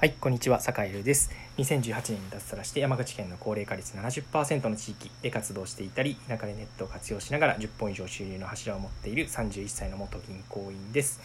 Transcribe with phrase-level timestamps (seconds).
[0.00, 1.32] はい、こんにちは、坂井です。
[1.56, 11.20] 2018年に脱サラして山口県の高齢化率70%の地域で活動していたり、田舎でネットを活用しながら10本以上収入の柱を持っている31歳の元銀行員です。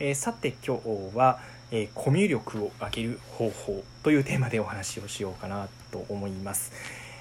[0.00, 1.38] えー、さて今日は、
[1.70, 6.72] えー、コミュ力を上げる方法というテーマでお話をしようかなと思います。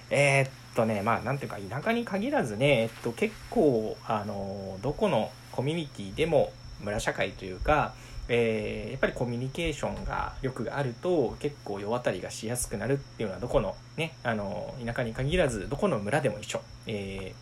[0.09, 6.51] えー、っとね、まあなんていうか田舎に限らずね、えっと結構あのどこのコミュニティでも
[6.81, 7.93] 村社会というか、
[8.27, 17.33] えー、やっぱりコミュニケーションが力があると結構世渡りがしやすくなるっていうのはどこのねあの田舎に限らずどこの村でも一緒、え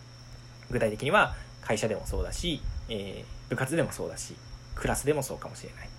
[0.70, 4.36] ー、具体的には会社でもそうだし、えー、部活でもそうだし
[4.76, 5.90] クラスでもそうかもしれない、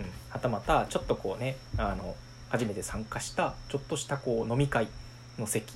[0.00, 2.16] うん、はたまたちょっとこうねあの
[2.48, 4.88] 初めて参加したちょっとしたこう飲み会
[5.38, 5.72] の席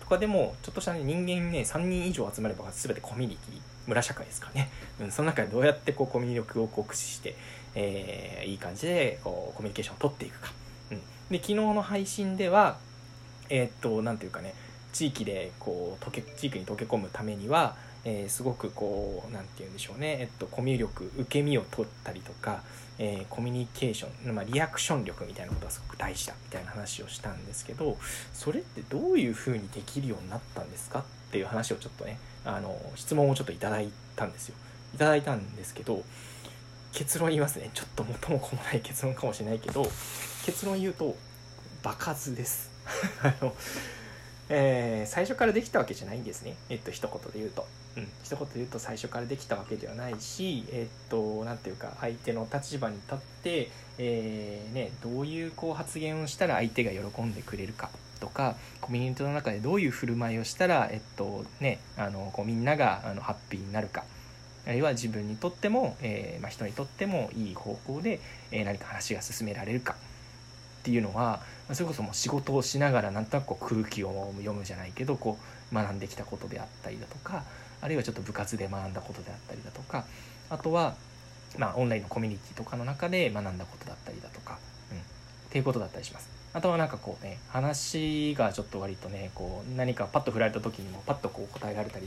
[0.00, 7.34] とかでもちょっとした、ね、人間ね3人以上集まれば全てコミュニティ村社会ですかね、うん、その中でどうやってこうコミュ力をこう駆使して、
[7.74, 10.52] えー、いい感じでこうコミュニケーションを取っていくか、
[10.90, 10.98] うん、
[11.30, 12.78] で昨日の配信では
[13.50, 14.54] えー、っと何ていうかね
[14.92, 22.62] 地域でこう溶け地域に溶け込むためには、えー、すごくこう何て言うんでしょうね、えっと、コミュ力受け身を取ったりとか、
[22.98, 27.96] えー、コミュニケーション、まあ、リアクション力みたいなことがすごく大事だみたいな話をしたんですけど
[28.32, 31.00] それってどういうふうにできるようになったんですか？
[31.00, 34.56] っていう話をちょっとねあの質問をちょっといただいたんですよ。
[34.94, 36.02] いただいたんですけど
[36.92, 37.70] 結論言いますね。
[37.74, 39.84] ちょっと元も子もない結論かもしれないけど
[40.44, 41.16] 結論言うと
[41.82, 42.70] 場数です。
[43.22, 43.54] あの、
[44.48, 46.56] えー、最初からできたわけじゃないんですね。
[46.68, 64.04] えっと一言で言うと、うん、一言で言うと最初からできたわけではないしえっと何ていうか相手の立場に立って、えー、ね、どういうこう発言をしたら相手が喜んでくれるかとかコミュニティの中でどういう振る舞いをしたら、えっとね、あのこうみんながあのハッピーになるか。
[64.68, 68.20] あるいは自分にとっても、えー、まあ、人にとってもいい方向で、
[68.52, 71.40] えー、何か話が進められるかっていうのは
[71.72, 75.38] それこそもう仕事をしながらなんとなくこう空気を読むじゃないけどこ
[75.72, 77.44] う学んできたことであったりだとか
[77.80, 80.04] あるいはちょっと部活で学んだことであったりだとか
[80.50, 80.96] あとは、
[81.56, 84.58] まあ、オンラインのコミュニティとかの中で学んだことだったりだとか、
[84.92, 85.00] うん、っ
[85.50, 86.37] ていうことだったりします。
[86.54, 92.06] あとはなんかこうね話がちょっと割とねこう何かパッと振られた時にもパッとこう答えられたり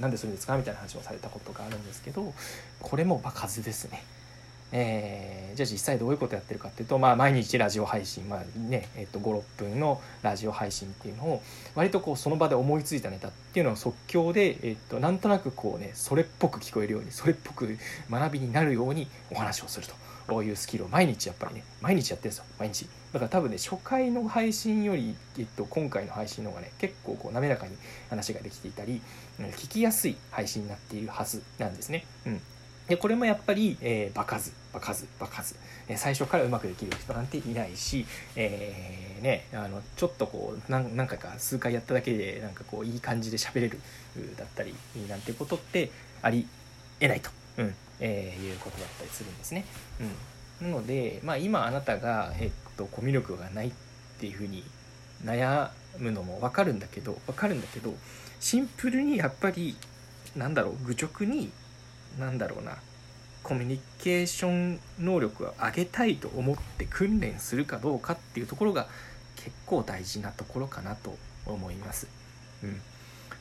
[0.00, 2.32] なんでするんですかみたいな話をされたことがあるんですけど
[2.80, 4.02] これも場数ですね。
[4.72, 11.42] えー、じゃあ実際どういうことやってるかっていうと、まあ、毎日ラジオ配信、まあねえっと、56分のラジオ配信っていうのを
[11.74, 17.76] 割とこうその場で思いついたネタっていうのを即興で、えっと、なんとなくこうねそれっぽく聞こえるようにそれっぽく
[18.08, 19.94] 学びになるようにお話をすると。
[20.30, 22.44] こういうスキルを毎日やっぱりね毎日やってるんですよ。
[22.60, 22.86] 毎日。
[23.12, 27.76] だから多分ね初回の配信より、えっと、今回の配信の方がね結構こう滑らかに
[28.08, 29.02] 話ができていたり
[29.40, 32.06] 聞きやすい配信になっているはずなんですね。
[32.26, 32.40] うん。
[32.86, 35.56] でこれもやっぱり、えー、場数場数場数、
[35.88, 43.80] えー、最初からうまくできる人なんていないし、えー、ね、あのちょっとこう何回か数回やっただけでなんかこういい感じで喋れる
[44.36, 44.74] だったり
[45.08, 45.90] なんてことって
[46.22, 46.46] あり
[47.00, 47.74] えないと、うん。
[48.00, 49.64] えー、いうことだったりするんですね。
[50.60, 53.72] うん、なので、まあ、今あなたが、えっと、コミュ力がないっ
[54.18, 54.64] ていうふうに
[55.24, 57.94] 悩むのも分かるんだけど分かるんだけど
[58.40, 59.76] シンプルにやっぱり
[60.36, 61.50] なんだろう愚直に
[62.18, 62.76] なんだろうな
[63.42, 68.86] コミュニケーション能力を上げたいと思って訓練するかどうかっていうところが
[69.36, 72.06] 結構大事なところかなと思います。
[72.62, 72.80] うん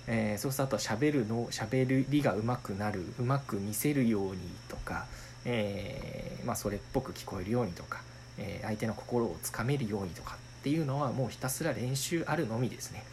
[0.07, 5.05] えー、そうするとあとは喋るの喋りがうまくなるうまく見せるようにとか、
[5.45, 8.01] えー、まあ、それっぽく聞こえるようにとか、
[8.37, 13.03] えー、相手の心をつかめるようにとかっていうのはもうひたすら練習あるのみですね。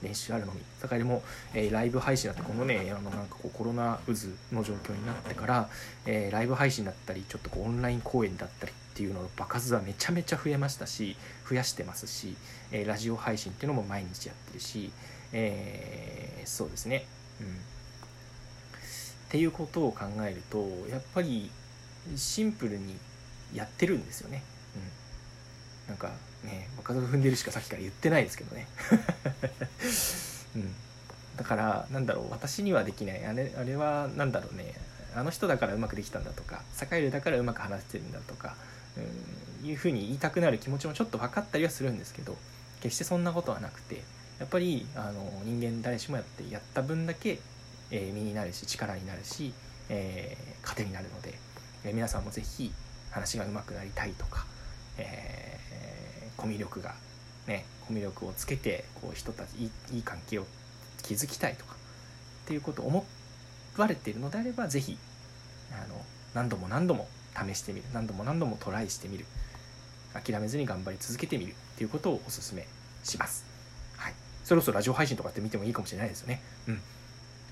[0.00, 0.60] うん、練習あるのみ。
[0.80, 1.22] だからでも、
[1.54, 4.12] えライブ配信だってこのねあのなんかこうコロナ渦
[4.54, 5.68] の状況になってから、
[6.06, 11.16] えライブ配信だったりちょっとこうオンライン公演だったりっていうのの場数はめちゃめちゃ増えましたし
[11.48, 12.36] 増やしてますし、
[12.70, 14.92] えラジオ配信っていうのも毎日やってるし、
[15.32, 17.06] えー、そうですね、
[17.40, 17.46] うん。
[17.46, 17.50] っ
[19.30, 20.58] ていうことを考えると
[20.90, 21.50] やっぱり
[22.16, 22.96] シンプルに
[23.54, 24.42] やってるんですよね。
[25.86, 26.12] うん、なんか
[26.44, 28.66] ね若造踏んでるしかさっきから言ってないですけどね。
[30.56, 30.74] うん、
[31.36, 34.74] だからなんだろう私にはできないあれあれは何だろうね
[35.14, 38.54] あの人だからうまくできたんだとか坂井だからうまく話してるんだとか、
[39.62, 42.36] うん、いうふうに言いたくなる気持ちもちょっと分かったりはするんですけど
[42.82, 44.02] 決してそんなことはなくて
[44.42, 47.38] やっぱりあの人間誰しもやってやった分だけ、
[47.92, 49.54] えー、身になるし力になるし、
[49.88, 51.38] えー、糧になるので、
[51.84, 52.72] えー、皆さんも是非
[53.12, 54.44] 話が上手くなりたいとか、
[54.98, 56.92] えー、コミュ力が
[57.46, 60.46] ねコミュ力をつけてこう人たちいいいい関係を
[61.04, 61.76] 築きたいとか
[62.44, 63.06] っていうことを思
[63.76, 64.98] われているのであれば是非
[65.70, 65.94] あの
[66.34, 69.24] 何度も何度も試してみる何度も何度もトライしてみる
[70.14, 72.66] 諦めずに頑張り続けてみるっていうことをお勧め
[73.04, 73.51] します。
[74.52, 76.42] はい、そろそろラジオ配信とかって見てもいいかもしれないですよね。
[76.68, 76.80] うん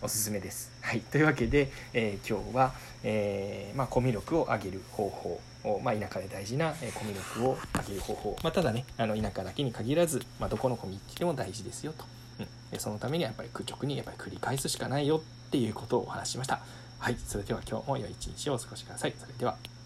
[0.02, 0.73] おすすめです。
[0.81, 2.73] はい、というわけで、えー今日は、
[3.05, 12.06] えーまあ、コミュ力を上げる方法を、まあ、田舎で大事な、えーコミュ力を上げる方法、まあ、ただねあの田舎だけに限らず、まあ、どこのコミュニティでも大事ですよと、
[12.38, 16.61] うん、でそのためにはやっぱり愚直にやっぱり繰り返すしかないよっていうことをお話ししました。
[16.99, 19.14] はい、それでは今日も良い一日をお過ごしください。
[19.19, 19.80] それでは。